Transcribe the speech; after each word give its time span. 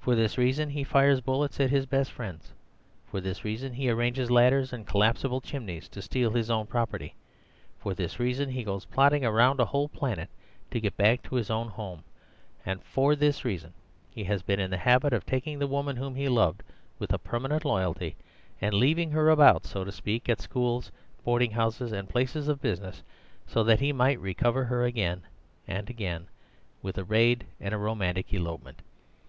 For 0.00 0.16
this 0.16 0.38
reason 0.38 0.70
he 0.70 0.82
fires 0.82 1.20
bullets 1.20 1.60
at 1.60 1.70
his 1.70 1.86
best 1.86 2.10
friends; 2.10 2.52
for 3.06 3.20
this 3.20 3.44
reason 3.44 3.74
he 3.74 3.88
arranges 3.90 4.28
ladders 4.28 4.72
and 4.72 4.84
collapsible 4.88 5.40
chimneys 5.40 5.88
to 5.90 6.02
steal 6.02 6.32
his 6.32 6.50
own 6.50 6.66
property; 6.66 7.14
for 7.78 7.94
this 7.94 8.18
reason 8.18 8.48
he 8.48 8.64
goes 8.64 8.86
plodding 8.86 9.24
around 9.24 9.60
a 9.60 9.64
whole 9.66 9.88
planet 9.88 10.28
to 10.72 10.80
get 10.80 10.96
back 10.96 11.22
to 11.22 11.36
his 11.36 11.48
own 11.48 11.68
home; 11.68 12.02
and 12.66 12.82
for 12.82 13.14
this 13.14 13.44
reason 13.44 13.72
he 14.10 14.24
has 14.24 14.42
been 14.42 14.58
in 14.58 14.72
the 14.72 14.76
habit 14.78 15.12
of 15.12 15.24
taking 15.24 15.60
the 15.60 15.68
woman 15.68 15.94
whom 15.94 16.16
he 16.16 16.28
loved 16.28 16.64
with 16.98 17.12
a 17.12 17.18
permanent 17.20 17.64
loyalty, 17.64 18.16
and 18.60 18.74
leaving 18.74 19.12
her 19.12 19.30
about 19.30 19.64
(so 19.64 19.84
to 19.84 19.92
speak) 19.92 20.28
at 20.28 20.40
schools, 20.40 20.90
boarding 21.24 21.52
houses, 21.52 21.92
and 21.92 22.08
places 22.08 22.48
of 22.48 22.60
business, 22.60 23.04
so 23.46 23.62
that 23.62 23.78
he 23.78 23.92
might 23.92 24.18
recover 24.18 24.64
her 24.64 24.82
again 24.84 25.22
and 25.68 25.88
again 25.88 26.26
with 26.82 26.98
a 26.98 27.04
raid 27.04 27.46
and 27.60 27.72
a 27.72 27.78
romantic 27.78 28.34
elopement. 28.34 28.82